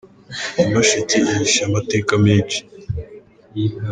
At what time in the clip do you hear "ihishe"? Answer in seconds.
1.27-1.59